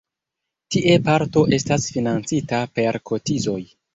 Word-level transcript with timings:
Tie 0.75 0.95
parto 1.09 1.43
estas 1.59 1.85
financita 1.97 2.63
per 2.79 3.01
kotizoj. 3.11 3.61